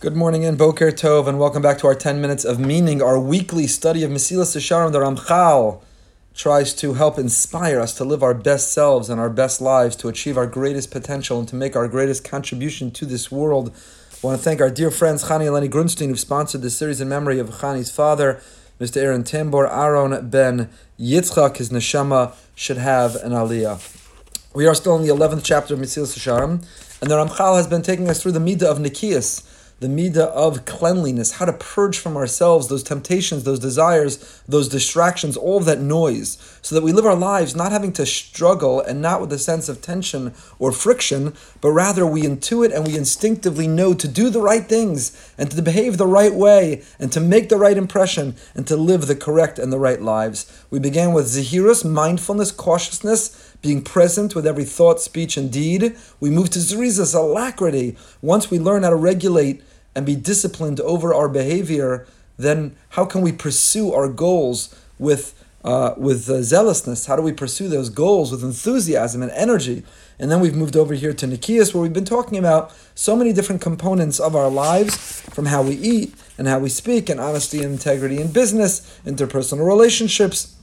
Good 0.00 0.14
morning 0.14 0.44
and 0.44 0.56
Boker 0.56 0.92
Tov, 0.92 1.26
and 1.26 1.40
welcome 1.40 1.60
back 1.60 1.78
to 1.78 1.88
our 1.88 1.94
10 1.96 2.20
minutes 2.20 2.44
of 2.44 2.60
meaning, 2.60 3.02
our 3.02 3.18
weekly 3.18 3.66
study 3.66 4.04
of 4.04 4.12
Mesilas 4.12 4.56
Yesharim. 4.56 4.92
The 4.92 5.00
Ramchal 5.00 5.82
tries 6.36 6.72
to 6.74 6.94
help 6.94 7.18
inspire 7.18 7.80
us 7.80 7.94
to 7.94 8.04
live 8.04 8.22
our 8.22 8.32
best 8.32 8.72
selves 8.72 9.10
and 9.10 9.20
our 9.20 9.28
best 9.28 9.60
lives, 9.60 9.96
to 9.96 10.06
achieve 10.06 10.38
our 10.38 10.46
greatest 10.46 10.92
potential, 10.92 11.40
and 11.40 11.48
to 11.48 11.56
make 11.56 11.74
our 11.74 11.88
greatest 11.88 12.22
contribution 12.22 12.92
to 12.92 13.06
this 13.06 13.32
world. 13.32 13.74
I 14.22 14.26
want 14.28 14.38
to 14.38 14.44
thank 14.44 14.60
our 14.60 14.70
dear 14.70 14.92
friends 14.92 15.24
Chani 15.24 15.46
and 15.46 15.54
Lenny 15.54 15.68
Grunstein, 15.68 16.06
who've 16.06 16.20
sponsored 16.20 16.62
this 16.62 16.76
series 16.76 17.00
in 17.00 17.08
memory 17.08 17.40
of 17.40 17.48
Chani's 17.48 17.90
father, 17.90 18.40
Mr. 18.80 18.98
Aaron 18.98 19.24
Tambor, 19.24 19.68
Aaron 19.68 20.30
ben 20.30 20.70
Yitzchak. 21.00 21.56
His 21.56 21.70
neshama 21.70 22.36
should 22.54 22.78
have 22.78 23.16
an 23.16 23.32
aliyah. 23.32 23.80
We 24.54 24.68
are 24.68 24.76
still 24.76 24.94
in 24.94 25.02
the 25.02 25.12
11th 25.12 25.42
chapter 25.42 25.74
of 25.74 25.80
Mesilas 25.80 26.16
Yesharim, 26.16 26.64
and 27.02 27.10
the 27.10 27.16
Ramchal 27.16 27.56
has 27.56 27.66
been 27.66 27.82
taking 27.82 28.08
us 28.08 28.22
through 28.22 28.32
the 28.32 28.38
Midah 28.38 28.62
of 28.62 28.78
Nikias 28.78 29.56
the 29.80 29.86
midah 29.86 30.26
of 30.30 30.64
cleanliness, 30.64 31.32
how 31.32 31.44
to 31.44 31.52
purge 31.52 31.98
from 31.98 32.16
ourselves 32.16 32.68
those 32.68 32.82
temptations, 32.82 33.44
those 33.44 33.60
desires, 33.60 34.42
those 34.48 34.68
distractions, 34.68 35.36
all 35.36 35.58
of 35.58 35.66
that 35.66 35.80
noise, 35.80 36.36
so 36.62 36.74
that 36.74 36.82
we 36.82 36.92
live 36.92 37.06
our 37.06 37.14
lives 37.14 37.54
not 37.54 37.70
having 37.70 37.92
to 37.92 38.04
struggle 38.04 38.80
and 38.80 39.00
not 39.00 39.20
with 39.20 39.32
a 39.32 39.38
sense 39.38 39.68
of 39.68 39.80
tension 39.80 40.34
or 40.58 40.72
friction, 40.72 41.32
but 41.60 41.70
rather 41.70 42.04
we 42.04 42.22
intuit 42.22 42.74
and 42.74 42.86
we 42.86 42.96
instinctively 42.96 43.68
know 43.68 43.94
to 43.94 44.08
do 44.08 44.30
the 44.30 44.42
right 44.42 44.66
things 44.66 45.32
and 45.38 45.50
to 45.50 45.62
behave 45.62 45.96
the 45.96 46.06
right 46.06 46.34
way 46.34 46.82
and 46.98 47.12
to 47.12 47.20
make 47.20 47.48
the 47.48 47.56
right 47.56 47.76
impression 47.76 48.34
and 48.54 48.66
to 48.66 48.76
live 48.76 49.06
the 49.06 49.14
correct 49.14 49.58
and 49.58 49.72
the 49.72 49.78
right 49.78 50.02
lives. 50.02 50.64
We 50.70 50.80
began 50.80 51.12
with 51.12 51.26
zahirus, 51.26 51.84
mindfulness, 51.84 52.50
cautiousness, 52.50 53.54
being 53.60 53.82
present 53.82 54.34
with 54.34 54.46
every 54.46 54.64
thought, 54.64 55.00
speech, 55.00 55.36
and 55.36 55.50
deed. 55.50 55.96
We 56.20 56.30
move 56.30 56.50
to 56.50 56.58
Zerizus, 56.58 57.14
alacrity. 57.14 57.96
Once 58.22 58.50
we 58.50 58.58
learn 58.58 58.84
how 58.84 58.90
to 58.90 58.96
regulate 58.96 59.62
and 59.94 60.06
be 60.06 60.14
disciplined 60.14 60.80
over 60.80 61.12
our 61.12 61.28
behavior, 61.28 62.06
then 62.36 62.76
how 62.90 63.04
can 63.04 63.20
we 63.20 63.32
pursue 63.32 63.92
our 63.92 64.08
goals 64.08 64.74
with 64.98 65.34
uh, 65.64 65.94
with 65.96 66.30
uh, 66.30 66.40
zealousness? 66.40 67.06
How 67.06 67.16
do 67.16 67.22
we 67.22 67.32
pursue 67.32 67.68
those 67.68 67.90
goals 67.90 68.30
with 68.30 68.44
enthusiasm 68.44 69.22
and 69.22 69.30
energy? 69.32 69.82
And 70.18 70.30
then 70.30 70.40
we've 70.40 70.54
moved 70.54 70.76
over 70.76 70.94
here 70.94 71.12
to 71.12 71.26
Nikias, 71.26 71.74
where 71.74 71.82
we've 71.82 71.92
been 71.92 72.04
talking 72.04 72.38
about 72.38 72.72
so 72.94 73.16
many 73.16 73.32
different 73.32 73.60
components 73.60 74.20
of 74.20 74.34
our 74.34 74.48
lives, 74.48 75.20
from 75.20 75.46
how 75.46 75.62
we 75.62 75.74
eat 75.74 76.14
and 76.38 76.46
how 76.46 76.58
we 76.58 76.68
speak, 76.68 77.08
and 77.08 77.20
honesty 77.20 77.62
and 77.62 77.72
integrity 77.72 78.20
in 78.20 78.32
business, 78.32 79.00
interpersonal 79.04 79.66
relationships. 79.66 80.56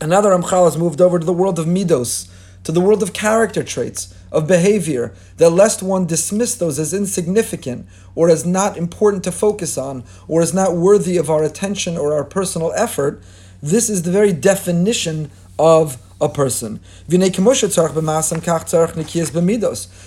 Another 0.00 0.30
Ramchal 0.30 0.64
has 0.64 0.76
moved 0.76 1.00
over 1.00 1.18
to 1.18 1.24
the 1.24 1.32
world 1.32 1.58
of 1.58 1.66
midos, 1.66 2.30
to 2.66 2.72
the 2.72 2.80
world 2.80 3.00
of 3.00 3.12
character 3.12 3.62
traits, 3.62 4.12
of 4.32 4.48
behavior, 4.48 5.14
that 5.36 5.50
lest 5.50 5.84
one 5.84 6.04
dismiss 6.04 6.56
those 6.56 6.80
as 6.80 6.92
insignificant 6.92 7.86
or 8.16 8.28
as 8.28 8.44
not 8.44 8.76
important 8.76 9.22
to 9.22 9.30
focus 9.30 9.78
on 9.78 10.02
or 10.26 10.42
as 10.42 10.52
not 10.52 10.74
worthy 10.74 11.16
of 11.16 11.30
our 11.30 11.44
attention 11.44 11.96
or 11.96 12.12
our 12.12 12.24
personal 12.24 12.72
effort, 12.72 13.22
this 13.62 13.88
is 13.88 14.02
the 14.02 14.10
very 14.10 14.32
definition 14.32 15.30
of 15.58 15.98
a 16.20 16.28
person. 16.28 16.80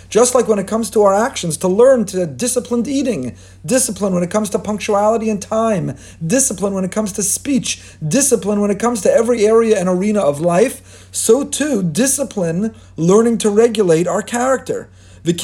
Just 0.10 0.34
like 0.34 0.48
when 0.48 0.60
it 0.60 0.68
comes 0.68 0.90
to 0.90 1.04
our 1.04 1.14
actions, 1.14 1.58
to 1.58 1.68
learn 1.68 2.06
to 2.06 2.26
disciplined 2.26 2.88
eating, 2.88 3.36
discipline 3.64 4.14
when 4.14 4.24
it 4.24 4.32
comes 4.32 4.50
to 4.50 4.60
punctuality 4.60 5.30
and 5.30 5.40
time, 5.42 5.96
discipline 6.26 6.74
when 6.74 6.84
it 6.84 6.92
comes 6.92 7.12
to 7.14 7.22
speech, 7.22 7.96
discipline 8.08 8.60
when 8.60 8.72
it 8.72 8.80
comes 8.80 9.02
to 9.02 9.12
every 9.12 9.46
area 9.46 9.80
and 9.80 9.88
arena 9.88 10.20
of 10.20 10.42
life, 10.42 11.08
so 11.12 11.44
too 11.44 11.84
discipline 11.84 12.74
learning 12.98 13.38
to 13.38 13.50
regulate 13.50 14.08
our 14.08 14.24
character. 14.24 14.90
And 15.24 15.38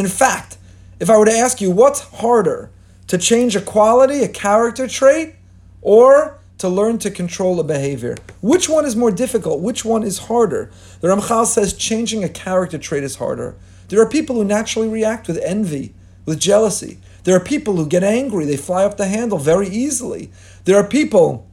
in 0.00 0.08
fact, 0.08 0.58
if 0.98 1.08
I 1.08 1.16
were 1.16 1.24
to 1.24 1.32
ask 1.32 1.60
you 1.62 1.70
what's 1.70 2.00
harder, 2.00 2.70
to 3.06 3.16
change 3.16 3.56
a 3.56 3.60
quality, 3.60 4.22
a 4.22 4.28
character 4.28 4.86
trait, 4.86 5.36
or 5.80 6.39
to 6.60 6.68
learn 6.68 6.98
to 6.98 7.10
control 7.10 7.58
a 7.58 7.64
behavior. 7.64 8.14
Which 8.42 8.68
one 8.68 8.84
is 8.84 8.94
more 8.94 9.10
difficult? 9.10 9.60
Which 9.60 9.82
one 9.82 10.02
is 10.02 10.18
harder? 10.18 10.70
The 11.00 11.08
Ramchal 11.08 11.46
says 11.46 11.72
changing 11.72 12.22
a 12.22 12.28
character 12.28 12.76
trait 12.76 13.02
is 13.02 13.16
harder. 13.16 13.56
There 13.88 14.00
are 14.00 14.08
people 14.08 14.36
who 14.36 14.44
naturally 14.44 14.86
react 14.86 15.26
with 15.26 15.38
envy, 15.38 15.94
with 16.26 16.38
jealousy. 16.38 16.98
There 17.24 17.34
are 17.34 17.40
people 17.40 17.76
who 17.76 17.86
get 17.86 18.04
angry, 18.04 18.44
they 18.44 18.58
fly 18.58 18.84
up 18.84 18.98
the 18.98 19.06
handle 19.06 19.38
very 19.38 19.68
easily. 19.68 20.30
There 20.64 20.76
are 20.76 20.86
people 20.86 21.48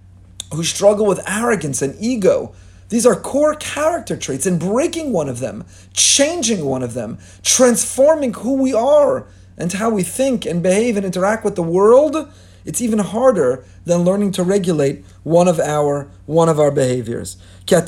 who 0.54 0.64
struggle 0.64 1.06
with 1.06 1.28
arrogance 1.28 1.82
and 1.82 1.96
ego. 2.02 2.54
These 2.90 3.06
are 3.06 3.16
core 3.16 3.56
character 3.56 4.18
traits, 4.18 4.46
and 4.46 4.60
breaking 4.60 5.14
one 5.14 5.30
of 5.30 5.40
them, 5.40 5.64
changing 5.94 6.66
one 6.66 6.84
of 6.84 6.94
them, 6.94 7.18
transforming 7.44 8.34
who 8.34 8.56
we 8.56 8.74
are 8.74 9.26
and 9.58 9.72
how 9.72 9.90
we 9.90 10.04
think 10.04 10.46
and 10.46 10.62
behave 10.62 10.98
and 10.98 11.06
interact 11.06 11.46
with 11.46 11.56
the 11.56 11.64
world 11.64 12.30
it's 12.68 12.82
even 12.82 13.00
harder 13.00 13.64
than 13.86 14.04
learning 14.04 14.34
to 14.34 14.44
regulate 14.44 15.04
one 15.24 15.48
of 15.48 15.58
our 15.58 16.12
one 16.26 16.50
of 16.50 16.60
our 16.60 16.70
behaviors. 16.70 17.38
Because 17.66 17.88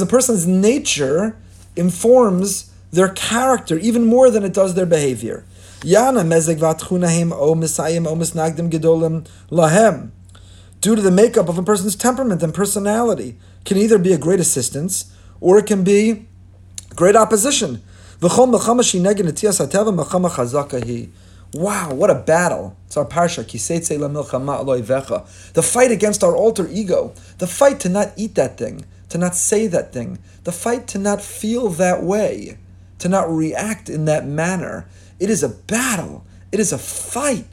a 0.00 0.06
person's 0.06 0.46
nature 0.46 1.36
informs 1.74 2.70
their 2.92 3.08
character 3.08 3.76
even 3.78 4.06
more 4.06 4.30
than 4.30 4.44
it 4.44 4.54
does 4.54 4.74
their 4.74 4.86
behavior. 4.86 5.44
Due 10.80 10.94
to 10.94 11.02
the 11.02 11.10
makeup 11.10 11.48
of 11.48 11.58
a 11.58 11.62
person's 11.62 11.96
temperament 11.96 12.42
and 12.44 12.54
personality, 12.54 13.36
can 13.64 13.76
either 13.76 13.98
be 13.98 14.12
a 14.12 14.18
great 14.18 14.38
assistance 14.38 15.12
or 15.40 15.58
it 15.58 15.66
can 15.66 15.82
be 15.82 16.26
great 16.94 17.16
opposition. 17.16 17.82
Wow, 21.54 21.94
what 21.94 22.10
a 22.10 22.16
battle. 22.16 22.76
It's 22.86 22.96
our 22.96 23.04
parsha. 23.04 23.44
Kiseitse 23.44 23.96
Lamilchama 23.96 24.82
Vecha. 24.82 25.52
The 25.52 25.62
fight 25.62 25.92
against 25.92 26.24
our 26.24 26.34
alter 26.34 26.66
ego. 26.68 27.14
The 27.38 27.46
fight 27.46 27.78
to 27.80 27.88
not 27.88 28.12
eat 28.16 28.34
that 28.34 28.58
thing, 28.58 28.84
to 29.10 29.18
not 29.18 29.36
say 29.36 29.68
that 29.68 29.92
thing. 29.92 30.18
The 30.42 30.50
fight 30.50 30.88
to 30.88 30.98
not 30.98 31.22
feel 31.22 31.68
that 31.68 32.02
way, 32.02 32.58
to 32.98 33.08
not 33.08 33.30
react 33.30 33.88
in 33.88 34.04
that 34.06 34.26
manner. 34.26 34.88
It 35.20 35.30
is 35.30 35.44
a 35.44 35.48
battle. 35.48 36.26
It 36.50 36.58
is 36.58 36.72
a 36.72 36.78
fight. 36.78 37.46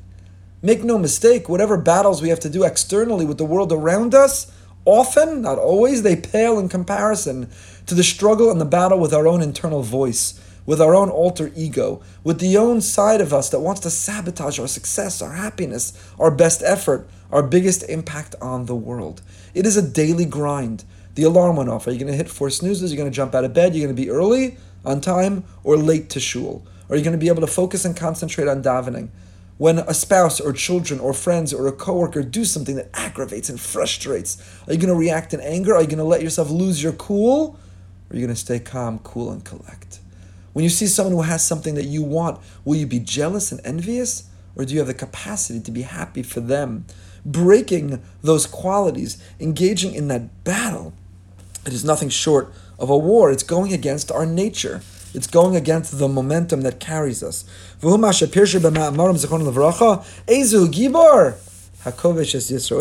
Make 0.64 0.84
no 0.84 0.98
mistake, 0.98 1.48
whatever 1.48 1.78
battles 1.78 2.24
we 2.24 2.30
have 2.30 2.40
to 2.40 2.50
do 2.50 2.64
externally 2.64 3.28
with 3.28 3.38
the 3.38 3.46
world 3.46 3.72
around 3.72 4.16
us, 4.16 4.52
often, 4.84 5.44
not 5.44 5.60
always, 5.60 6.02
they 6.02 6.16
pale 6.16 6.58
in 6.58 6.70
comparison 6.70 7.52
to 7.86 7.94
the 7.94 8.04
struggle 8.04 8.50
and 8.50 8.60
the 8.60 8.66
battle 8.66 9.00
with 9.00 9.14
our 9.14 9.28
own 9.28 9.44
internal 9.44 9.84
voice 9.84 10.40
with 10.66 10.82
our 10.82 10.96
own 10.96 11.10
alter 11.10 11.52
ego, 11.56 12.02
with 12.24 12.40
the 12.40 12.58
own 12.58 12.82
side 12.82 13.22
of 13.22 13.34
us 13.34 13.50
that 13.50 13.60
wants 13.60 13.82
to 13.82 13.90
sabotage 13.90 14.60
our 14.60 14.68
success, 14.68 15.22
our 15.22 15.34
happiness, 15.34 15.94
our 16.20 16.32
best 16.32 16.62
effort, 16.64 17.08
our 17.32 17.44
biggest 17.44 17.84
impact 17.90 18.36
on 18.42 18.66
the 18.66 18.76
world. 18.76 19.22
It 19.54 19.66
is 19.66 19.78
a 19.78 19.88
daily 19.88 20.26
grind. 20.26 20.84
The 21.16 21.24
alarm 21.24 21.58
went 21.58 21.70
off. 21.70 21.88
Are 21.88 21.92
you 21.92 22.00
going 22.00 22.12
to 22.12 22.18
hit 22.18 22.30
four 22.30 22.50
snoozes? 22.50 22.92
Are 22.92 22.96
You're 22.96 23.04
going 23.04 23.12
to 23.12 23.16
jump 23.16 23.36
out 23.36 23.44
of 23.44 23.54
bed? 23.54 23.76
You're 23.76 23.86
going 23.88 23.96
to 23.96 24.02
be 24.02 24.10
early, 24.10 24.58
on 24.86 25.02
time, 25.02 25.44
or 25.64 25.78
late 25.78 26.10
to 26.12 26.20
shul? 26.20 26.66
Are 26.90 26.98
you 26.98 27.04
going 27.04 27.18
to 27.18 27.18
be 27.18 27.30
able 27.30 27.42
to 27.42 27.48
focus 27.48 27.86
and 27.86 27.96
concentrate 27.96 28.48
on 28.48 28.62
davening? 28.62 29.10
When 29.58 29.80
a 29.80 29.94
spouse 29.94 30.40
or 30.40 30.54
children 30.54 31.00
or 31.00 31.14
friends 31.14 31.54
or 31.54 31.68
a 31.68 31.72
coworker 31.72 32.24
do 32.24 32.46
something 32.46 32.76
that 32.76 32.90
aggravates 32.94 33.48
and 33.48 33.60
frustrates, 33.60 34.42
are 34.68 34.74
you 34.74 34.80
going 34.80 34.94
to 34.94 35.00
react 35.00 35.34
in 35.34 35.40
anger? 35.40 35.76
Are 35.76 35.82
you 35.82 35.88
going 35.88 36.00
to 36.00 36.04
let 36.04 36.22
yourself 36.24 36.50
lose 36.50 36.82
your 36.82 36.94
cool? 36.94 37.60
Or 38.10 38.14
are 38.14 38.20
you 38.20 38.26
going 38.26 38.36
to 38.36 38.42
stay 38.42 38.60
calm, 38.60 39.00
cool, 39.00 39.32
and 39.32 39.46
collect? 39.46 40.01
When 40.54 40.64
you 40.64 40.70
see 40.70 40.88
someone 40.88 41.14
who 41.14 41.22
has 41.22 41.46
something 41.46 41.76
that 41.76 41.86
you 41.86 42.04
want, 42.04 42.40
will 42.66 42.76
you 42.76 42.88
be 42.88 43.00
jealous 43.00 43.52
and 43.52 43.62
envious? 43.64 44.30
Or 44.56 44.66
do 44.66 44.74
you 44.74 44.80
have 44.80 44.88
the 44.88 44.94
capacity 44.94 45.62
to 45.62 45.72
be 45.72 45.84
happy 45.84 46.24
for 46.24 46.42
them? 46.42 46.86
Breaking 47.26 48.02
those 48.22 48.46
qualities, 48.46 49.18
engaging 49.40 49.94
in 49.94 50.08
that 50.10 50.44
battle, 50.44 50.94
it 51.66 51.74
is 51.74 51.86
nothing 51.86 52.10
short 52.10 52.52
of 52.80 52.90
a 52.90 52.98
war. 52.98 53.32
It's 53.32 53.44
going 53.44 53.72
against 53.72 54.12
our 54.12 54.26
nature. 54.26 54.82
It's 55.14 55.28
going 55.28 55.56
against 55.56 56.00
the 56.00 56.08
momentum 56.08 56.62
that 56.62 56.80
carries 56.80 57.22
us. 57.22 57.46
And 57.82 58.02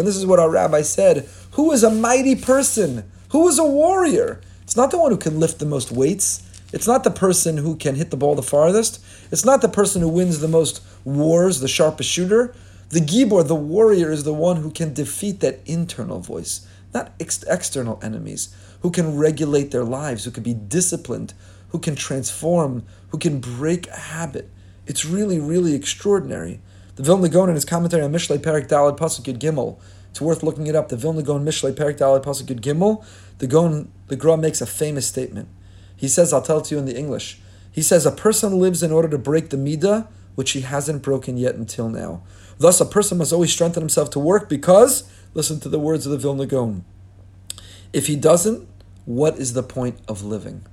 this 0.06 0.17
is 0.17 0.27
what 0.27 0.39
our 0.39 0.50
rabbi 0.50 0.83
said. 0.83 1.29
Who 1.53 1.73
is 1.73 1.83
a 1.83 1.91
mighty 1.91 2.37
person? 2.37 3.11
Who 3.31 3.49
is 3.49 3.59
a 3.59 3.65
warrior? 3.65 4.41
It's 4.62 4.77
not 4.77 4.91
the 4.91 4.99
one 4.99 5.11
who 5.11 5.17
can 5.19 5.41
lift 5.41 5.59
the 5.59 5.67
most 5.67 5.91
weights. 5.91 6.43
It's 6.73 6.87
not 6.87 7.05
the 7.05 7.11
person 7.11 7.57
who 7.59 7.77
can 7.77 7.97
hit 7.97 8.11
the 8.11 8.17
ball 8.17 8.35
the 8.35 8.43
farthest. 8.43 9.03
It's 9.31 9.45
not 9.45 9.61
the 9.61 9.69
person 9.69 10.03
who 10.03 10.09
wins 10.09 10.41
the 10.41 10.49
most 10.49 10.83
wars, 11.05 11.61
the 11.61 11.69
sharpest 11.69 12.09
shooter. 12.09 12.55
The 12.91 13.01
Gibor, 13.01 13.47
the 13.47 13.55
warrior, 13.55 14.11
is 14.11 14.25
the 14.25 14.35
one 14.35 14.57
who 14.57 14.71
can 14.71 14.95
defeat 14.95 15.41
that 15.41 15.61
internal 15.65 16.21
voice, 16.21 16.67
not 16.93 17.13
ex- 17.21 17.45
external 17.45 18.01
enemies, 18.03 18.55
who 18.83 18.91
can 18.91 19.17
regulate 19.17 19.71
their 19.71 19.85
lives, 19.85 20.25
who 20.25 20.31
can 20.31 20.43
be 20.43 20.55
disciplined, 20.55 21.35
who 21.69 21.79
can 21.79 21.95
transform, 21.95 22.85
who 23.11 23.19
can 23.19 23.41
break 23.41 23.87
a 23.89 23.97
habit. 23.97 24.51
It's 24.87 25.05
really, 25.05 25.39
really 25.39 25.75
extraordinary. 25.75 26.61
The 26.97 27.05
Vilna 27.05 27.29
Gaon 27.29 27.49
in 27.49 27.55
his 27.55 27.65
commentary 27.65 28.03
on 28.03 28.13
Mishlei 28.13 28.39
Perik 28.39 28.69
Daled 28.69 28.99
Pasuk 28.99 29.39
Gimel, 29.39 29.79
it's 30.11 30.21
worth 30.21 30.43
looking 30.43 30.67
it 30.67 30.75
up. 30.75 30.89
The 30.89 30.97
Vilna 30.97 31.23
Gaon 31.23 31.45
Mishlei 31.45 31.73
Perik 31.73 31.99
Daled 31.99 32.25
Pasuk 32.25 32.61
Gimel, 32.61 33.05
the 33.39 33.47
Gaon, 33.47 33.91
the 34.09 34.17
Gra 34.17 34.37
makes 34.37 34.61
a 34.61 34.67
famous 34.67 35.07
statement. 35.07 35.49
He 36.00 36.08
says, 36.08 36.32
I'll 36.32 36.41
tell 36.41 36.61
it 36.61 36.64
to 36.64 36.75
you 36.75 36.79
in 36.79 36.87
the 36.87 36.97
English. 36.97 37.38
He 37.70 37.82
says 37.82 38.06
a 38.06 38.11
person 38.11 38.58
lives 38.58 38.82
in 38.82 38.91
order 38.91 39.08
to 39.08 39.19
break 39.19 39.50
the 39.50 39.58
midah 39.58 40.08
which 40.35 40.52
he 40.52 40.62
hasn't 40.62 41.02
broken 41.02 41.37
yet 41.37 41.56
until 41.56 41.91
now. 41.91 42.23
Thus, 42.56 42.81
a 42.81 42.87
person 42.87 43.19
must 43.19 43.35
always 43.35 43.52
strengthen 43.52 43.82
himself 43.82 44.08
to 44.11 44.19
work 44.19 44.49
because, 44.49 45.05
listen 45.35 45.61
to 45.61 45.69
the 45.69 45.79
words 45.79 46.06
of 46.06 46.12
the 46.12 46.17
Vilna 46.17 46.47
Gaon, 46.47 46.87
if 47.93 48.06
he 48.06 48.17
doesn't, 48.17 48.67
what 49.05 49.37
is 49.37 49.52
the 49.52 49.62
point 49.62 49.99
of 50.08 50.25
living? 50.25 50.64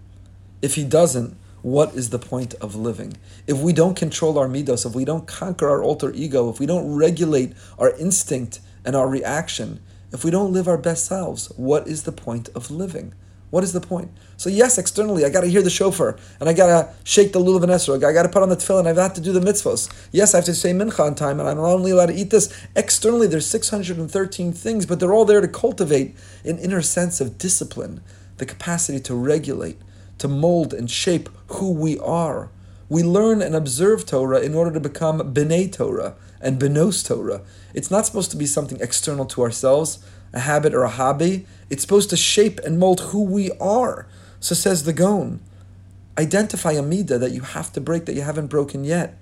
If 0.61 0.75
he 0.75 0.85
doesn't, 0.85 1.35
what 1.61 1.93
is 1.93 2.11
the 2.11 2.19
point 2.19 2.53
of 2.55 2.75
living? 2.75 3.17
If 3.47 3.57
we 3.57 3.73
don't 3.73 3.97
control 3.97 4.39
our 4.39 4.47
midos, 4.47 4.85
if 4.85 4.95
we 4.95 5.03
don't 5.03 5.27
conquer 5.27 5.67
our 5.67 5.83
alter 5.83 6.13
ego, 6.13 6.49
if 6.49 6.57
we 6.59 6.65
don't 6.65 6.95
regulate 6.95 7.51
our 7.77 7.91
instinct 7.97 8.61
and 8.85 8.95
our 8.95 9.09
reaction, 9.09 9.81
if 10.13 10.23
we 10.23 10.31
don't 10.31 10.53
live 10.53 10.69
our 10.69 10.77
best 10.77 11.05
selves, 11.05 11.51
what 11.57 11.85
is 11.85 12.03
the 12.03 12.13
point 12.13 12.47
of 12.55 12.71
living? 12.71 13.13
What 13.49 13.63
is 13.63 13.71
the 13.71 13.79
point? 13.79 14.11
So 14.35 14.49
yes, 14.49 14.77
externally, 14.77 15.23
I 15.23 15.29
got 15.29 15.41
to 15.41 15.47
hear 15.47 15.61
the 15.61 15.69
shofar, 15.69 16.17
and 16.39 16.49
I 16.49 16.53
got 16.53 16.67
to 16.67 16.93
shake 17.05 17.31
the 17.31 17.39
lulav 17.39 17.63
and 17.63 17.71
esrog. 17.71 18.03
I 18.03 18.11
got 18.11 18.23
to 18.23 18.29
put 18.29 18.43
on 18.43 18.49
the 18.49 18.57
tefillin. 18.57 18.87
I've 18.87 18.97
got 18.97 19.15
to 19.15 19.21
do 19.21 19.31
the 19.31 19.39
mitzvos. 19.39 19.89
Yes, 20.11 20.33
I 20.33 20.39
have 20.39 20.45
to 20.45 20.53
say 20.53 20.71
mincha 20.71 20.99
on 20.99 21.15
time, 21.15 21.39
and 21.39 21.47
I'm 21.47 21.59
only 21.59 21.91
allowed 21.91 22.07
to 22.07 22.13
eat 22.13 22.29
this. 22.29 22.53
Externally, 22.75 23.25
there's 23.27 23.47
613 23.47 24.51
things, 24.51 24.85
but 24.85 24.99
they're 24.99 25.13
all 25.13 25.25
there 25.25 25.41
to 25.41 25.47
cultivate 25.47 26.15
an 26.43 26.59
inner 26.59 26.81
sense 26.81 27.21
of 27.21 27.37
discipline, 27.37 28.01
the 28.37 28.45
capacity 28.45 28.99
to 28.99 29.15
regulate, 29.15 29.79
to 30.17 30.27
mold 30.27 30.73
and 30.73 30.91
shape 30.91 31.29
who 31.47 31.71
we 31.71 31.97
are. 31.99 32.49
We 32.89 33.03
learn 33.03 33.41
and 33.41 33.55
observe 33.55 34.05
Torah 34.05 34.39
in 34.39 34.55
order 34.55 34.71
to 34.71 34.79
become 34.79 35.33
bnei 35.33 35.71
Torah 35.71 36.15
and 36.39 36.59
benos 36.59 37.05
Torah. 37.05 37.41
It's 37.73 37.91
not 37.91 38.05
supposed 38.05 38.31
to 38.31 38.37
be 38.37 38.45
something 38.45 38.79
external 38.79 39.25
to 39.25 39.41
ourselves, 39.41 39.99
a 40.33 40.39
habit 40.39 40.73
or 40.73 40.83
a 40.83 40.89
hobby. 40.89 41.45
It's 41.69 41.81
supposed 41.81 42.09
to 42.11 42.17
shape 42.17 42.59
and 42.59 42.79
mold 42.79 43.01
who 43.01 43.23
we 43.23 43.51
are. 43.59 44.07
So 44.39 44.55
says 44.55 44.83
the 44.83 44.93
Gaon. 44.93 45.41
Identify 46.17 46.71
a 46.73 46.81
midah 46.81 47.19
that 47.19 47.31
you 47.31 47.41
have 47.41 47.71
to 47.73 47.81
break 47.81 48.05
that 48.05 48.15
you 48.15 48.21
haven't 48.21 48.47
broken 48.47 48.83
yet, 48.83 49.17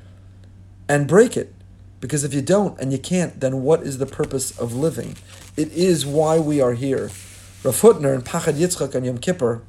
and 0.87 1.07
break 1.07 1.35
it. 1.35 1.53
Because 1.99 2.23
if 2.23 2.33
you 2.33 2.41
don't 2.41 2.79
and 2.79 2.91
you 2.91 2.99
can't, 2.99 3.39
then 3.39 3.63
what 3.63 3.81
is 3.81 3.97
the 3.97 4.05
purpose 4.05 4.57
of 4.59 4.73
living? 4.73 5.15
It 5.57 5.71
is 5.71 6.05
why 6.05 6.39
we 6.39 6.61
are 6.61 6.73
here. 6.73 7.09
Rav 7.63 7.81
Hutner 7.81 8.13
in 8.13 8.21
Pachad 8.21 8.53
Yitzchak 8.53 8.95
on 8.95 9.03
Yom 9.03 9.17
Kippur, 9.17 9.63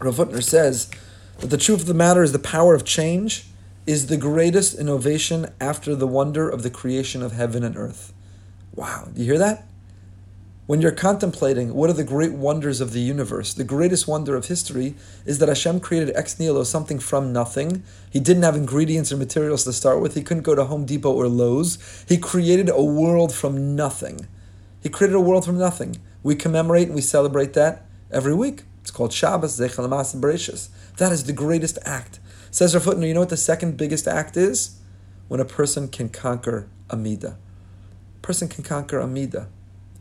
Rav 0.00 0.16
Hutner 0.16 0.42
says 0.42 0.90
that 1.38 1.48
the 1.48 1.58
truth 1.58 1.80
of 1.80 1.86
the 1.86 1.94
matter 1.94 2.22
is 2.22 2.32
the 2.32 2.38
power 2.38 2.74
of 2.74 2.84
change 2.84 3.46
is 3.86 4.06
the 4.06 4.16
greatest 4.16 4.78
innovation 4.78 5.52
after 5.60 5.94
the 5.94 6.06
wonder 6.06 6.48
of 6.48 6.62
the 6.62 6.70
creation 6.70 7.22
of 7.22 7.32
heaven 7.32 7.62
and 7.62 7.76
earth. 7.76 8.12
Wow, 8.74 9.08
do 9.12 9.20
you 9.20 9.26
hear 9.26 9.38
that? 9.38 9.66
When 10.70 10.80
you're 10.80 10.92
contemplating 10.92 11.74
what 11.74 11.90
are 11.90 11.94
the 11.94 12.04
great 12.04 12.32
wonders 12.32 12.80
of 12.80 12.92
the 12.92 13.00
universe, 13.00 13.52
the 13.52 13.64
greatest 13.64 14.06
wonder 14.06 14.36
of 14.36 14.46
history 14.46 14.94
is 15.26 15.40
that 15.40 15.48
Hashem 15.48 15.80
created 15.80 16.14
ex 16.14 16.38
nihilo 16.38 16.62
something 16.62 17.00
from 17.00 17.32
nothing. 17.32 17.82
He 18.08 18.20
didn't 18.20 18.44
have 18.44 18.54
ingredients 18.54 19.10
or 19.10 19.16
materials 19.16 19.64
to 19.64 19.72
start 19.72 20.00
with. 20.00 20.14
He 20.14 20.22
couldn't 20.22 20.44
go 20.44 20.54
to 20.54 20.66
Home 20.66 20.84
Depot 20.84 21.10
or 21.10 21.26
Lowe's. 21.26 22.04
He 22.08 22.18
created 22.18 22.68
a 22.68 22.84
world 22.84 23.34
from 23.34 23.74
nothing. 23.74 24.28
He 24.80 24.88
created 24.88 25.16
a 25.16 25.20
world 25.20 25.44
from 25.44 25.58
nothing. 25.58 25.96
We 26.22 26.36
commemorate 26.36 26.86
and 26.86 26.94
we 26.94 27.00
celebrate 27.00 27.54
that 27.54 27.84
every 28.12 28.36
week. 28.36 28.62
It's 28.82 28.92
called 28.92 29.12
Shabbos, 29.12 29.58
Zechel 29.58 29.88
Bereshis. 29.88 30.68
That 30.98 31.10
is 31.10 31.24
the 31.24 31.32
greatest 31.32 31.80
act. 31.84 32.20
Says 32.52 32.76
Hutner, 32.76 33.08
you 33.08 33.14
know 33.14 33.18
what 33.18 33.30
the 33.30 33.36
second 33.36 33.76
biggest 33.76 34.06
act 34.06 34.36
is? 34.36 34.78
When 35.26 35.40
a 35.40 35.44
person 35.44 35.88
can 35.88 36.10
conquer 36.10 36.68
Amida. 36.92 37.38
A 38.18 38.20
person 38.20 38.46
can 38.46 38.62
conquer 38.62 39.00
Amida. 39.00 39.48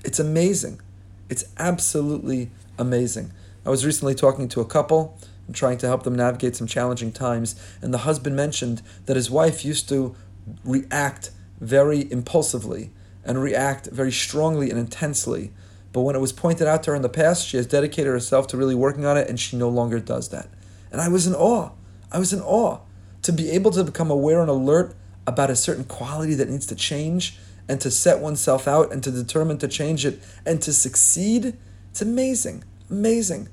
It's 0.04 0.20
amazing. 0.20 0.82
It's 1.30 1.46
absolutely 1.58 2.52
amazing. 2.78 3.32
I 3.66 3.70
was 3.70 3.86
recently 3.86 4.16
talking 4.16 4.48
to 4.50 4.62
a 4.62 4.66
couple 4.66 5.18
and 5.46 5.56
trying 5.56 5.78
to 5.80 5.88
help 5.88 6.04
them 6.04 6.16
navigate 6.16 6.56
some 6.56 6.68
challenging 6.68 7.12
times, 7.12 7.56
and 7.82 7.94
the 7.94 8.00
husband 8.00 8.36
mentioned 8.36 8.82
that 9.06 9.16
his 9.16 9.30
wife 9.30 9.66
used 9.66 9.90
to 9.90 10.16
react 10.64 11.32
very 11.60 12.10
impulsively 12.12 12.92
and 13.24 13.42
react 13.42 13.88
very 13.88 14.12
strongly 14.12 14.70
and 14.70 14.80
intensely. 14.80 15.52
But 15.92 16.02
when 16.02 16.16
it 16.16 16.20
was 16.20 16.32
pointed 16.32 16.68
out 16.68 16.84
to 16.84 16.92
her 16.92 16.96
in 16.96 17.02
the 17.02 17.10
past, 17.10 17.46
she 17.46 17.58
has 17.58 17.68
dedicated 17.68 18.12
herself 18.12 18.48
to 18.48 18.58
really 18.58 18.76
working 18.76 19.06
on 19.06 19.18
it, 19.18 19.28
and 19.30 19.40
she 19.40 19.58
no 19.58 19.70
longer 19.70 20.00
does 20.00 20.30
that. 20.30 20.48
And 20.92 21.02
I 21.02 21.10
was 21.10 21.28
in 21.28 21.36
awe. 21.36 21.72
I 22.12 22.20
was 22.20 22.32
in 22.32 22.42
awe 22.42 22.80
to 23.24 23.32
be 23.32 23.52
able 23.52 23.72
to 23.72 23.84
become 23.84 24.10
aware 24.10 24.40
and 24.40 24.50
alert 24.50 24.96
about 25.28 25.50
a 25.50 25.56
certain 25.56 25.84
quality 25.84 26.34
that 26.36 26.50
needs 26.50 26.66
to 26.68 26.76
change 26.76 27.38
and 27.70 27.80
to 27.80 27.92
set 27.92 28.20
oneself 28.20 28.68
out 28.68 28.92
and 28.92 29.04
to 29.04 29.12
determine 29.12 29.60
to 29.60 29.68
change 29.68 30.04
it 30.04 30.20
and 30.46 30.60
to 30.64 30.74
succeed, 30.74 31.56
it's 31.92 32.02
amazing. 32.02 32.64
Amazing. 32.90 33.48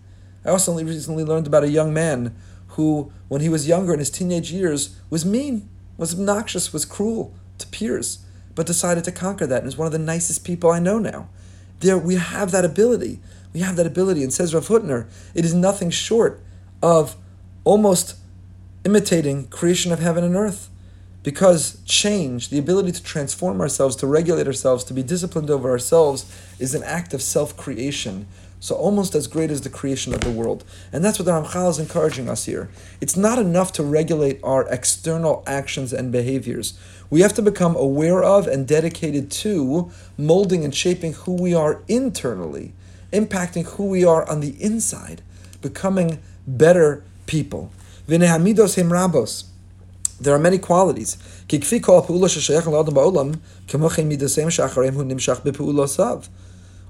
I 0.44 0.48
also 0.48 0.72
only 0.72 0.84
recently 0.84 1.22
learned 1.22 1.46
about 1.46 1.64
a 1.64 1.68
young 1.68 1.92
man 1.92 2.34
who, 2.68 3.12
when 3.28 3.42
he 3.42 3.50
was 3.50 3.68
younger 3.68 3.92
in 3.92 3.98
his 3.98 4.10
teenage 4.10 4.50
years, 4.50 4.98
was 5.10 5.26
mean, 5.26 5.68
was 5.98 6.14
obnoxious, 6.14 6.72
was 6.72 6.86
cruel 6.86 7.34
to 7.58 7.66
peers, 7.66 8.20
but 8.54 8.66
decided 8.66 9.04
to 9.04 9.12
conquer 9.12 9.46
that 9.46 9.58
and 9.58 9.68
is 9.68 9.76
one 9.76 9.86
of 9.86 9.92
the 9.92 9.98
nicest 9.98 10.44
people 10.44 10.70
I 10.70 10.78
know 10.78 10.98
now. 10.98 11.28
There, 11.80 11.98
we 11.98 12.14
have 12.14 12.52
that 12.52 12.64
ability. 12.64 13.20
We 13.52 13.60
have 13.60 13.76
that 13.76 13.86
ability. 13.86 14.22
And 14.22 14.32
says 14.32 14.54
Rav 14.54 14.68
Hutner, 14.68 15.08
it 15.34 15.44
is 15.44 15.52
nothing 15.52 15.90
short 15.90 16.42
of 16.82 17.16
almost 17.64 18.16
imitating 18.84 19.48
creation 19.48 19.92
of 19.92 19.98
heaven 19.98 20.24
and 20.24 20.36
earth 20.36 20.70
because 21.26 21.78
change, 21.84 22.50
the 22.50 22.58
ability 22.58 22.92
to 22.92 23.02
transform 23.02 23.60
ourselves, 23.60 23.96
to 23.96 24.06
regulate 24.06 24.46
ourselves, 24.46 24.84
to 24.84 24.94
be 24.94 25.02
disciplined 25.02 25.50
over 25.50 25.68
ourselves, 25.68 26.24
is 26.60 26.72
an 26.72 26.84
act 26.84 27.12
of 27.12 27.20
self 27.20 27.56
creation. 27.56 28.28
So 28.60 28.76
almost 28.76 29.12
as 29.16 29.26
great 29.26 29.50
as 29.50 29.62
the 29.62 29.68
creation 29.68 30.14
of 30.14 30.20
the 30.20 30.30
world. 30.30 30.62
And 30.92 31.04
that's 31.04 31.18
what 31.18 31.24
the 31.24 31.32
Ramchal 31.32 31.70
is 31.70 31.80
encouraging 31.80 32.28
us 32.28 32.44
here. 32.44 32.68
It's 33.00 33.16
not 33.16 33.40
enough 33.40 33.72
to 33.72 33.82
regulate 33.82 34.38
our 34.44 34.68
external 34.68 35.42
actions 35.48 35.92
and 35.92 36.12
behaviors. 36.12 36.78
We 37.10 37.22
have 37.22 37.32
to 37.34 37.42
become 37.42 37.74
aware 37.74 38.22
of 38.22 38.46
and 38.46 38.64
dedicated 38.64 39.28
to 39.42 39.90
molding 40.16 40.62
and 40.64 40.72
shaping 40.72 41.14
who 41.14 41.32
we 41.32 41.52
are 41.52 41.82
internally, 41.88 42.72
impacting 43.12 43.64
who 43.64 43.86
we 43.86 44.04
are 44.04 44.28
on 44.30 44.38
the 44.38 44.54
inside, 44.62 45.22
becoming 45.60 46.22
better 46.46 47.02
people. 47.26 47.72
Vinehamidos 48.06 48.76
him 48.76 48.90
rabos. 48.90 49.46
There 50.18 50.34
are 50.34 50.38
many 50.38 50.56
qualities. 50.58 51.18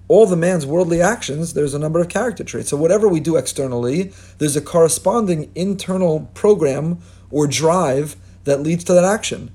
All 0.08 0.26
the 0.26 0.37
man's 0.37 0.64
worldly 0.64 1.02
actions, 1.02 1.55
there's 1.55 1.75
a 1.75 1.78
number 1.81 2.00
of 2.00 2.08
character 2.08 2.44
traits. 2.44 2.69
So 2.70 2.76
whatever 2.76 3.08
we 3.08 3.19
do 3.19 3.35
externally, 3.35 4.12
there's 4.38 4.54
a 4.54 4.61
corresponding 4.61 5.50
internal 5.56 6.30
program 6.35 6.99
or 7.33 7.49
drive 7.49 8.14
that 8.45 8.61
leads 8.61 8.85
to 8.85 8.92
that 8.92 9.04
action. 9.04 9.50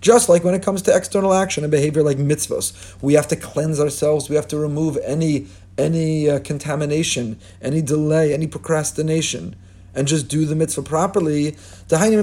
Just 0.00 0.28
like 0.28 0.44
when 0.44 0.54
it 0.54 0.62
comes 0.62 0.82
to 0.82 0.96
external 0.96 1.34
action 1.34 1.64
and 1.64 1.70
behavior 1.70 2.02
like 2.02 2.16
mitzvahs, 2.16 3.02
we 3.02 3.12
have 3.14 3.28
to 3.28 3.36
cleanse 3.36 3.78
ourselves. 3.78 4.30
We 4.30 4.36
have 4.36 4.48
to 4.48 4.58
remove 4.58 4.96
any 5.04 5.46
any 5.78 6.30
uh, 6.30 6.38
contamination, 6.38 7.38
any 7.60 7.82
delay, 7.82 8.32
any 8.32 8.46
procrastination 8.46 9.54
and 9.96 10.06
just 10.06 10.28
do 10.28 10.44
the 10.44 10.54
mitzvah 10.54 10.82
properly. 10.82 11.56
And 11.90 12.16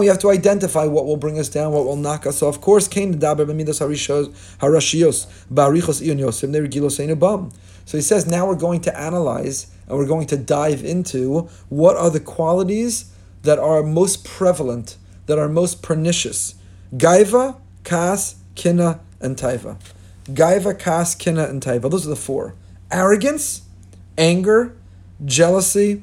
we 0.00 0.06
have 0.06 0.18
to 0.18 0.30
identify 0.30 0.84
what 0.84 1.06
will 1.06 1.16
bring 1.16 1.38
us 1.38 1.48
down, 1.48 1.72
what 1.72 1.86
will 1.86 1.96
knock 1.96 2.26
us 2.26 2.42
off. 2.42 2.56
Of 2.56 2.60
course, 2.60 2.86
So 7.86 7.96
he 7.96 8.02
says, 8.02 8.26
now 8.26 8.46
we're 8.46 8.54
going 8.54 8.80
to 8.82 8.96
analyze 8.98 9.66
and 9.88 9.98
we're 9.98 10.06
going 10.06 10.26
to 10.28 10.36
dive 10.36 10.84
into 10.84 11.48
what 11.68 11.96
are 11.96 12.10
the 12.10 12.20
qualities 12.20 13.12
that 13.42 13.58
are 13.58 13.82
most 13.82 14.24
prevalent, 14.24 14.96
that 15.26 15.38
are 15.38 15.48
most 15.48 15.82
pernicious. 15.82 16.54
Gaiva, 16.94 17.58
Kas, 17.84 18.36
Kina, 18.54 19.00
and 19.20 19.36
Taiva. 19.36 19.78
Gaiva, 20.26 20.78
Kas, 20.78 21.14
Kina, 21.14 21.44
and 21.44 21.62
Taiva. 21.62 21.90
Those 21.90 22.06
are 22.06 22.10
the 22.10 22.16
four. 22.16 22.54
Arrogance, 22.90 23.62
anger, 24.18 24.76
jealousy, 25.24 26.02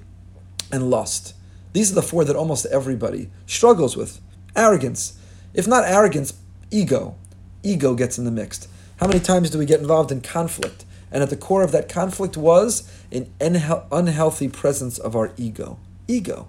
and 0.71 0.89
lust. 0.89 1.33
These 1.73 1.91
are 1.91 1.95
the 1.95 2.01
four 2.01 2.25
that 2.25 2.35
almost 2.35 2.65
everybody 2.67 3.29
struggles 3.45 3.95
with. 3.95 4.19
Arrogance. 4.55 5.17
If 5.53 5.67
not 5.67 5.85
arrogance, 5.85 6.33
ego. 6.71 7.15
Ego 7.63 7.95
gets 7.95 8.17
in 8.17 8.25
the 8.25 8.31
mix. 8.31 8.67
How 8.99 9.07
many 9.07 9.19
times 9.19 9.49
do 9.49 9.57
we 9.57 9.65
get 9.65 9.79
involved 9.79 10.11
in 10.11 10.21
conflict? 10.21 10.85
And 11.11 11.23
at 11.23 11.29
the 11.29 11.37
core 11.37 11.63
of 11.63 11.71
that 11.71 11.87
conflict 11.87 12.35
was 12.35 12.91
an 13.11 13.31
unhealthy 13.39 14.49
presence 14.49 14.97
of 14.97 15.15
our 15.15 15.31
ego. 15.37 15.79
Ego. 16.07 16.47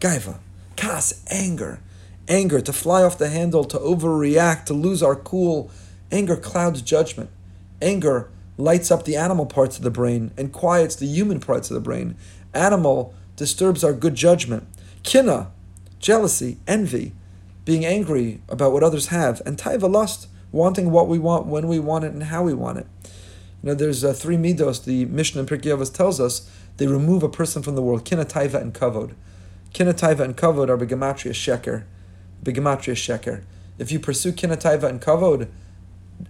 Gaiva. 0.00 0.38
Kas. 0.76 1.24
Anger. 1.30 1.80
Anger. 2.28 2.60
To 2.60 2.72
fly 2.72 3.02
off 3.02 3.16
the 3.16 3.28
handle, 3.28 3.64
to 3.64 3.78
overreact, 3.78 4.66
to 4.66 4.74
lose 4.74 5.02
our 5.02 5.16
cool. 5.16 5.70
Anger 6.10 6.36
clouds 6.36 6.82
judgment. 6.82 7.30
Anger 7.80 8.28
lights 8.56 8.90
up 8.90 9.04
the 9.04 9.16
animal 9.16 9.46
parts 9.46 9.76
of 9.76 9.82
the 9.82 9.90
brain 9.90 10.30
and 10.36 10.52
quiets 10.52 10.96
the 10.96 11.06
human 11.06 11.40
parts 11.40 11.70
of 11.70 11.74
the 11.74 11.80
brain. 11.80 12.16
Animal 12.52 13.14
disturbs 13.36 13.82
our 13.82 13.92
good 13.92 14.14
judgment. 14.14 14.66
Kina, 15.02 15.50
jealousy, 15.98 16.58
envy, 16.66 17.12
being 17.64 17.84
angry 17.84 18.40
about 18.48 18.72
what 18.72 18.82
others 18.82 19.08
have, 19.08 19.40
and 19.46 19.56
taiva 19.56 19.90
lust, 19.90 20.28
wanting 20.52 20.90
what 20.90 21.08
we 21.08 21.18
want 21.18 21.46
when 21.46 21.66
we 21.66 21.78
want 21.78 22.04
it 22.04 22.12
and 22.12 22.24
how 22.24 22.42
we 22.42 22.54
want 22.54 22.78
it. 22.78 22.86
You 23.62 23.70
know, 23.70 23.74
there's 23.74 24.04
uh, 24.04 24.12
three 24.12 24.36
midos. 24.36 24.84
The 24.84 25.06
Mishnah 25.06 25.40
in 25.40 25.46
Pirkei 25.46 25.74
Avos 25.74 25.92
tells 25.92 26.20
us 26.20 26.50
they 26.76 26.86
remove 26.86 27.22
a 27.22 27.28
person 27.28 27.62
from 27.62 27.74
the 27.74 27.82
world. 27.82 28.04
Kina 28.04 28.24
taiva 28.24 28.60
and 28.60 28.74
kavod. 28.74 29.14
Kina 29.72 29.94
taiva 29.94 30.20
and 30.20 30.36
kavod 30.36 30.68
are 30.68 30.76
begematria 30.76 31.32
sheker. 31.32 31.84
Begematria 32.44 32.94
sheker. 32.94 33.42
If 33.78 33.90
you 33.90 33.98
pursue 33.98 34.32
kina 34.32 34.56
taiva 34.56 34.84
and 34.84 35.00
kavod, 35.00 35.48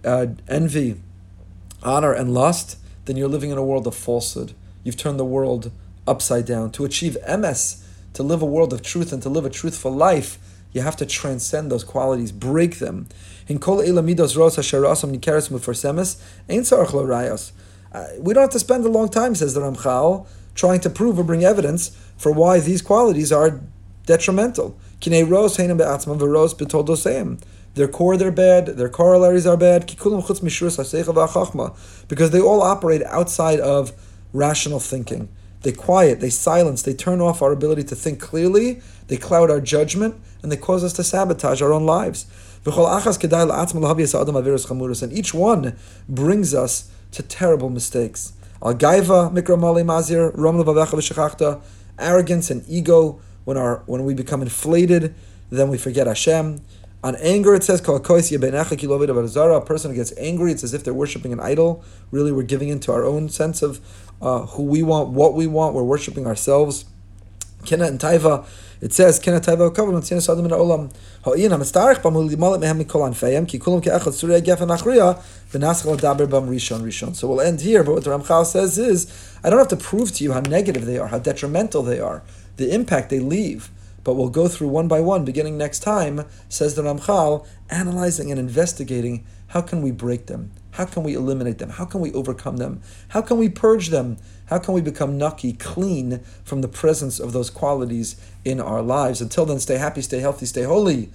uh, 0.03 0.27
envy, 0.47 1.01
honor, 1.85 2.11
and 2.11 2.33
lust, 2.33 2.77
then 3.05 3.15
you're 3.15 3.29
living 3.29 3.51
in 3.51 3.57
a 3.57 3.63
world 3.63 3.87
of 3.87 3.95
falsehood. 3.95 4.53
You've 4.83 4.97
turned 4.97 5.19
the 5.19 5.25
world 5.25 5.71
upside 6.07 6.45
down. 6.45 6.71
To 6.71 6.85
achieve 6.85 7.17
emes, 7.27 7.83
to 8.13 8.23
live 8.23 8.41
a 8.41 8.45
world 8.45 8.73
of 8.73 8.81
truth 8.81 9.13
and 9.13 9.21
to 9.23 9.29
live 9.29 9.45
a 9.45 9.49
truthful 9.49 9.91
life, 9.91 10.37
you 10.71 10.81
have 10.81 10.97
to 10.97 11.05
transcend 11.05 11.71
those 11.71 11.85
qualities, 11.85 12.31
break 12.33 12.79
them. 12.79 13.07
In 13.47 13.59
kol 13.59 13.77
elamidos. 13.77 14.35
Uh, 17.93 18.07
we 18.19 18.33
don't 18.33 18.41
have 18.41 18.49
to 18.49 18.59
spend 18.59 18.85
a 18.85 18.89
long 18.89 19.07
time, 19.07 19.35
says 19.35 19.53
the 19.53 19.61
Ramchal, 19.61 20.27
trying 20.53 20.81
to 20.81 20.89
prove 20.89 21.17
or 21.17 21.23
bring 21.23 21.45
evidence 21.45 21.95
for 22.17 22.31
why 22.31 22.59
these 22.59 22.81
qualities 22.81 23.31
are 23.31 23.61
detrimental. 24.05 24.77
Their 27.75 27.87
core, 27.87 28.17
they're 28.17 28.31
bad. 28.31 28.77
Their 28.77 28.89
corollaries 28.89 29.45
are 29.45 29.57
bad. 29.57 29.85
Because 32.07 32.31
they 32.31 32.41
all 32.41 32.61
operate 32.61 33.03
outside 33.03 33.59
of 33.59 33.91
rational 34.33 34.79
thinking. 34.79 35.29
They 35.61 35.71
quiet, 35.71 36.19
they 36.19 36.29
silence, 36.29 36.83
they 36.83 36.93
turn 36.93 37.21
off 37.21 37.41
our 37.41 37.51
ability 37.51 37.85
to 37.85 37.95
think 37.95 38.19
clearly, 38.19 38.81
they 39.07 39.17
cloud 39.17 39.49
our 39.49 39.59
judgment, 39.59 40.13
and 40.43 40.51
they 40.51 40.57
cause 40.57 40.83
us 40.83 40.93
to 40.93 41.03
sabotage 41.03 41.59
our 41.59 41.73
own 41.73 41.87
lives. 41.87 42.27
And 42.63 42.73
each 45.11 45.33
one 45.33 45.75
brings 46.07 46.53
us 46.53 46.91
to 47.11 47.23
terrible 47.23 47.69
mistakes. 47.71 48.33
Arrogance 51.97 52.51
and 52.51 52.63
ego, 52.67 53.19
when, 53.45 53.57
our, 53.57 53.83
when 53.85 54.03
we 54.03 54.13
become 54.13 54.41
inflated, 54.41 55.15
then 55.49 55.69
we 55.69 55.77
forget 55.77 56.07
Hashem. 56.07 56.61
On 57.03 57.15
anger, 57.17 57.53
it 57.53 57.63
says, 57.63 57.81
A 57.87 57.99
person 59.61 59.95
gets 59.95 60.13
angry, 60.17 60.51
it's 60.51 60.63
as 60.63 60.73
if 60.73 60.83
they're 60.83 60.93
worshiping 60.93 61.31
an 61.31 61.39
idol. 61.39 61.83
Really, 62.09 62.31
we're 62.31 62.43
giving 62.43 62.69
into 62.69 62.91
our 62.91 63.05
own 63.05 63.29
sense 63.29 63.61
of 63.61 63.79
uh, 64.21 64.47
who 64.47 64.63
we 64.63 64.81
want, 64.81 65.09
what 65.09 65.35
we 65.35 65.45
want. 65.45 65.75
We're 65.75 65.83
worshiping 65.83 66.25
ourselves. 66.25 66.85
Kena 67.65 67.87
and 67.87 67.99
Taiva, 67.99 68.45
it 68.81 68.93
says, 68.93 69.19
Kena 69.19 69.39
Taiva 69.39 69.67
in 69.67 70.51
Olam. 70.51 70.93
Ha'in 71.23 71.51
Mehem 71.51 72.83
Mikol 72.83 73.09
Anfeim, 73.09 73.47
Ki 73.47 73.59
Kulam 73.59 73.81
Ke'echad 73.81 74.41
Gefen 74.43 74.67
Achriya, 74.67 75.21
V'naschal 75.51 75.97
Rishon 75.97 76.81
Rishon. 76.81 77.15
So 77.15 77.27
we'll 77.27 77.41
end 77.41 77.61
here, 77.61 77.83
but 77.83 77.93
what 77.93 78.03
the 78.03 78.11
Ramchal 78.11 78.45
says 78.45 78.77
is, 78.77 79.37
I 79.43 79.49
don't 79.49 79.59
have 79.59 79.67
to 79.69 79.77
prove 79.77 80.11
to 80.13 80.23
you 80.23 80.33
how 80.33 80.41
negative 80.41 80.85
they 80.85 80.97
are, 80.97 81.07
how 81.07 81.19
detrimental 81.19 81.83
they 81.83 81.99
are, 81.99 82.23
the 82.57 82.73
impact 82.73 83.09
they 83.09 83.19
leave 83.19 83.71
but 84.05 84.13
we'll 84.13 84.29
go 84.29 84.47
through 84.47 84.67
one 84.67 84.87
by 84.87 85.01
one 85.01 85.25
beginning 85.25 85.57
next 85.57 85.79
time, 85.79 86.25
says 86.47 86.75
the 86.75 86.83
Ramchal, 86.83 87.45
analyzing 87.71 88.29
and 88.29 88.39
investigating 88.39 89.25
how 89.47 89.61
can 89.61 89.81
we 89.81 89.91
break 89.91 90.27
them? 90.27 90.51
How 90.71 90.85
can 90.85 91.03
we 91.03 91.15
eliminate 91.15 91.57
them? 91.57 91.69
How 91.69 91.85
can 91.85 92.01
we 92.01 92.11
overcome 92.13 92.57
them? 92.57 92.81
How 93.09 93.21
can 93.21 93.37
we 93.37 93.49
purge 93.49 93.89
them? 93.89 94.17
How 94.47 94.59
can 94.59 94.73
we 94.73 94.81
become 94.81 95.17
nucky, 95.17 95.53
clean 95.53 96.19
from 96.43 96.61
the 96.61 96.67
presence 96.67 97.19
of 97.19 97.33
those 97.33 97.49
qualities 97.49 98.15
in 98.43 98.59
our 98.59 98.81
lives? 98.81 99.21
Until 99.21 99.45
then, 99.45 99.59
stay 99.59 99.77
happy, 99.77 100.01
stay 100.01 100.19
healthy, 100.19 100.45
stay 100.45 100.63
holy. 100.63 101.09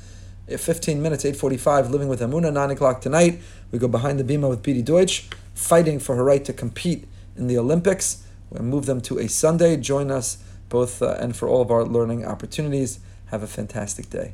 15 0.49 1.01
minutes, 1.01 1.23
8.45, 1.25 1.91
living 1.91 2.09
with 2.09 2.21
Emunah, 2.21 2.53
9 2.53 2.71
o'clock 2.71 3.01
tonight. 3.01 3.41
We 3.71 3.79
go 3.79 3.87
behind 3.87 4.19
the 4.19 4.25
bima 4.25 4.49
with 4.49 4.63
Beatie 4.63 4.83
Deutsch, 4.83 5.29
fighting 5.55 6.01
for 6.01 6.17
her 6.17 6.25
right 6.25 6.45
to 6.45 6.53
compete 6.53 7.07
in 7.37 7.47
the 7.47 7.57
Olympics. 7.57 8.25
We'll 8.51 8.65
move 8.65 8.87
them 8.87 9.01
to 9.03 9.19
a 9.19 9.29
Sunday. 9.29 9.77
Join 9.77 10.11
us 10.11 10.43
both 10.69 11.03
uh, 11.03 11.17
and 11.21 11.37
for 11.37 11.49
all 11.49 11.63
of 11.63 11.71
our 11.71 11.85
learning 11.85 12.25
opportunities. 12.27 12.99
Have 13.27 13.45
a 13.45 13.47
fantastic 13.47 14.11
day. 14.11 14.33